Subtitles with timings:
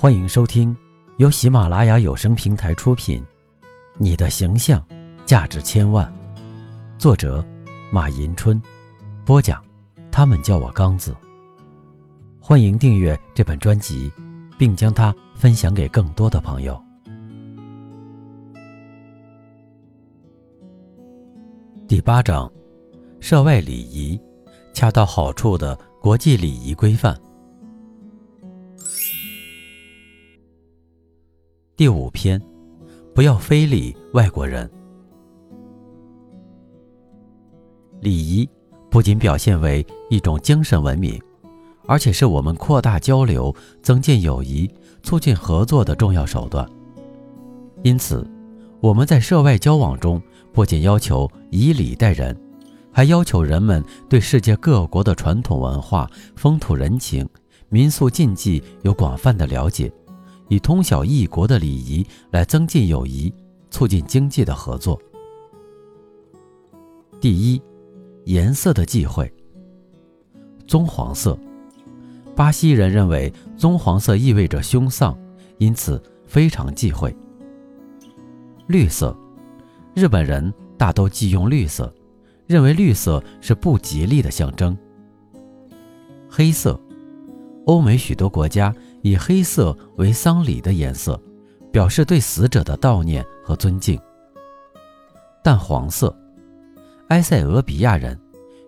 [0.00, 0.76] 欢迎收听
[1.16, 3.20] 由喜马拉雅有声平台出品
[3.96, 4.80] 《你的形象
[5.26, 6.06] 价值千万》，
[7.00, 7.44] 作者
[7.90, 8.62] 马迎春，
[9.26, 9.60] 播讲
[10.08, 11.12] 他们叫我刚子。
[12.38, 14.08] 欢迎订阅这本专辑，
[14.56, 16.80] 并将它分享给更多的朋友。
[21.88, 22.48] 第八章：
[23.18, 24.16] 涉外礼仪，
[24.72, 27.20] 恰到好处的国际礼仪规范。
[31.78, 32.42] 第五篇，
[33.14, 34.68] 不要非礼外国人。
[38.00, 38.50] 礼仪
[38.90, 41.22] 不仅表现为一种精神文明，
[41.86, 44.68] 而且是我们扩大交流、增进友谊、
[45.04, 46.68] 促进合作的重要手段。
[47.84, 48.28] 因此，
[48.80, 50.20] 我们在涉外交往中，
[50.52, 52.36] 不仅要求以礼待人，
[52.90, 57.24] 还要求人们对世界各国的传统文化、风土人情、
[57.68, 59.92] 民俗禁忌有广泛的了解。
[60.48, 63.32] 以通晓异国的礼仪来增进友谊，
[63.70, 65.00] 促进经济的合作。
[67.20, 67.60] 第一，
[68.24, 69.30] 颜色的忌讳。
[70.66, 71.38] 棕黄色，
[72.34, 75.16] 巴西人认为棕黄色意味着凶丧，
[75.58, 77.14] 因此非常忌讳。
[78.66, 79.16] 绿色，
[79.94, 81.92] 日本人大都忌用绿色，
[82.46, 84.76] 认为绿色是不吉利的象征。
[86.28, 86.78] 黑色，
[87.64, 88.74] 欧美许多国家。
[89.08, 91.18] 以黑色为丧礼的颜色，
[91.72, 93.98] 表示对死者的悼念和尊敬。
[95.42, 96.14] 淡黄色，
[97.08, 98.18] 埃塞俄比亚人、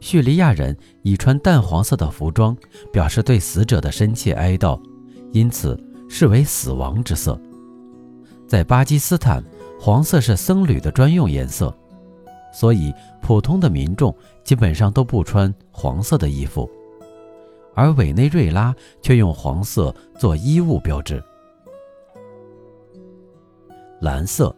[0.00, 2.56] 叙利亚人以穿淡黄色的服装，
[2.92, 4.80] 表示对死者的深切哀悼，
[5.32, 5.76] 因此
[6.08, 7.36] 视为死亡之色。
[8.46, 9.42] 在巴基斯坦，
[9.80, 11.76] 黄色是僧侣的专用颜色，
[12.54, 14.14] 所以普通的民众
[14.44, 16.70] 基本上都不穿黄色的衣服。
[17.78, 21.22] 而委内瑞拉却用黄色做衣物标志。
[24.00, 24.52] 蓝色，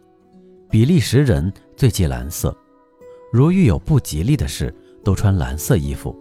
[0.71, 2.57] 比利时人最忌蓝色，
[3.31, 6.19] 如遇有不吉利的事，都穿蓝色衣服。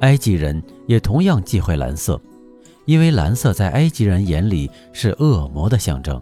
[0.00, 2.18] 埃及人也同样忌讳蓝色，
[2.86, 6.18] 因为蓝色在埃及人眼里是恶魔的象征。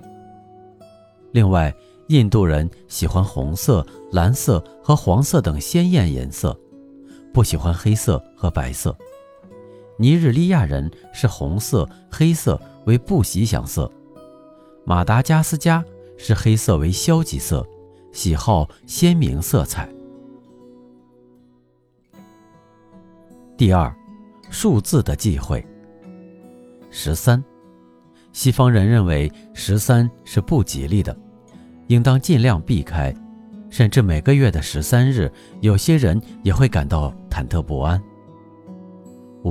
[1.30, 1.72] 另外，
[2.08, 6.58] 印度人喜欢红色、蓝色和黄色等鲜艳颜色，
[7.32, 8.96] 不喜欢黑色和白色。
[9.98, 13.90] 尼日利亚人视红色、黑色为不吉祥色，
[14.84, 15.82] 马达加斯加
[16.18, 17.66] 视黑色为消极色，
[18.12, 19.88] 喜好鲜明色彩。
[23.56, 23.94] 第二，
[24.50, 25.64] 数字的忌讳。
[26.90, 27.42] 十三，
[28.32, 31.16] 西方人认为十三是不吉利的，
[31.86, 33.14] 应当尽量避开，
[33.70, 35.32] 甚至每个月的十三日，
[35.62, 38.02] 有些人也会感到忐忑不安。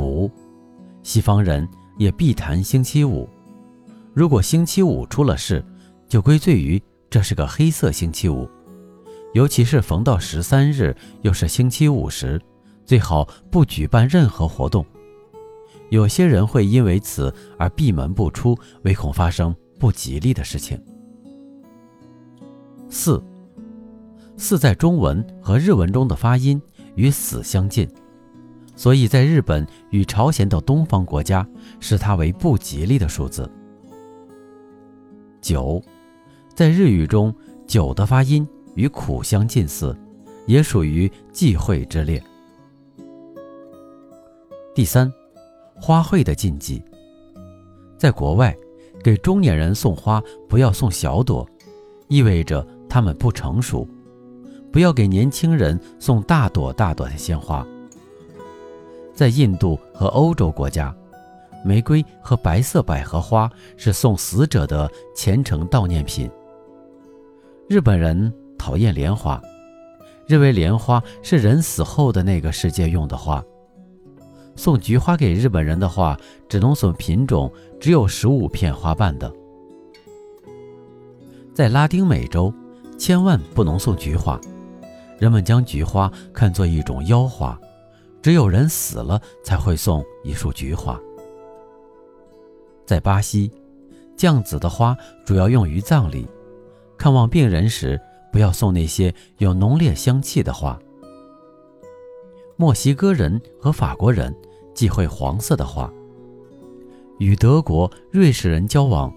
[0.02, 0.30] 五，
[1.04, 1.68] 西方人
[1.98, 3.30] 也必谈星期五。
[4.14, 5.64] 如果星期五出了事，
[6.08, 8.50] 就归罪于这是个黑色星期五。
[9.34, 12.42] 尤其是逢到十三日又是星期五时，
[12.86, 14.86] 最好不举办任何活动。
[15.90, 20.82] 有些人会因为此而闭门不出，唯恐发生不吉利的事情。
[22.90, 23.22] 四，
[24.38, 26.62] 四在中文和日文中的发音
[26.96, 27.88] 与死相近。
[28.76, 31.48] 所以在日本与朝鲜等东方国家，
[31.80, 33.50] 视它为不吉利的数字。
[35.42, 35.82] 九，
[36.54, 37.34] 在日语中，
[37.66, 39.96] 九的发音与苦相近似，
[40.46, 42.22] 也属于忌讳之列。
[44.74, 45.12] 第三，
[45.76, 46.84] 花卉的禁忌。
[47.98, 48.54] 在国外，
[49.02, 51.48] 给中年人送花不要送小朵，
[52.10, 53.88] 意味着他们不成熟；
[54.72, 57.66] 不要给年轻人送大朵大朵的鲜花。
[59.16, 60.94] 在印度和欧洲国家，
[61.64, 66.30] 玫瑰和白色百合花是送死者的虔诚悼念品。
[67.70, 69.42] 日本人讨厌莲花，
[70.28, 73.42] 认为莲花是人死后的那个世界用的花。
[74.58, 76.18] 送菊花给日本人的话，
[76.48, 79.34] 只能送品种只有十五片花瓣的。
[81.54, 82.54] 在拉丁美洲，
[82.98, 84.40] 千万不能送菊花，
[85.18, 87.58] 人们将菊花看作一种妖花。
[88.26, 91.00] 只有人死了才会送一束菊花。
[92.84, 93.52] 在巴西，
[94.18, 96.28] 酱紫的花主要用于葬礼，
[96.98, 98.02] 看望病人时
[98.32, 100.76] 不要送那些有浓烈香气的花。
[102.56, 104.36] 墨西哥人和法国人
[104.74, 105.88] 忌讳黄色的花。
[107.20, 109.14] 与德国、瑞士人交往，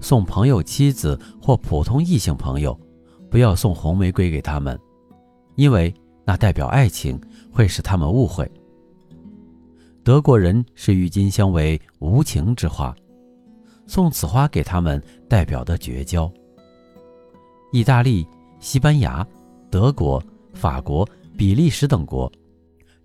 [0.00, 2.76] 送朋友妻子或普通异性朋友，
[3.30, 4.76] 不要送红玫瑰给他们，
[5.54, 5.94] 因为。
[6.28, 7.18] 那代表爱情，
[7.50, 8.46] 会使他们误会。
[10.04, 12.94] 德国人视郁金香为无情之花，
[13.86, 16.30] 送此花给他们，代表的绝交。
[17.72, 18.28] 意大利、
[18.60, 19.26] 西班牙、
[19.70, 20.22] 德国、
[20.52, 22.30] 法国、比利时等国，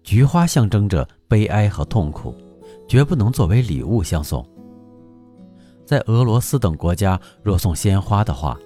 [0.03, 2.35] 菊花象征着悲哀和痛苦，
[2.89, 4.45] 绝不能作为礼物相送。
[5.85, 8.59] 在俄罗斯等国家，若送鲜花的话，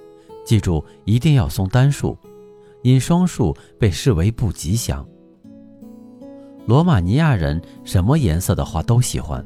[0.43, 2.17] 记住一定要送单数，
[2.83, 5.07] 因双数被视为不吉祥。
[6.65, 9.45] 罗马尼亚人什么颜色的花都喜欢，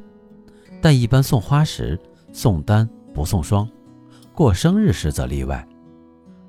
[0.81, 1.99] 但一般送花时
[2.33, 3.67] 送单不送双，
[4.33, 5.67] 过生日时则例外。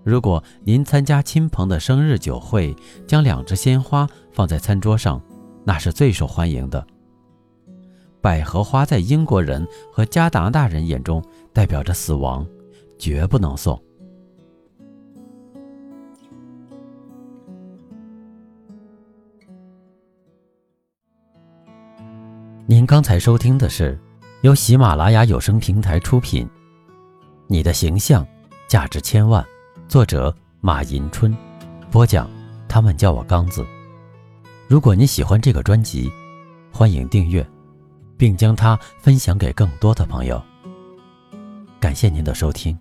[0.05, 2.75] 如果您参加亲朋的生日酒会，
[3.07, 5.23] 将两只鲜花放在餐桌上，
[5.65, 6.85] 那是最受欢迎的。
[8.21, 12.47] 百合花在英国人和加拿大人眼中代表着死亡，
[12.99, 13.81] 绝不能送。
[22.83, 23.97] 您刚才收听的是
[24.41, 26.45] 由喜马拉雅有声平台出品，
[27.47, 28.27] 《你的形象
[28.67, 29.41] 价值千万》，
[29.87, 31.33] 作者马迎春，
[31.93, 32.29] 播讲。
[32.69, 33.65] 他们叫我刚子。
[34.67, 36.11] 如果你喜欢这个专辑，
[36.73, 37.49] 欢迎订阅，
[38.17, 40.43] 并将它分享给更多的朋友。
[41.79, 42.77] 感谢您的收听。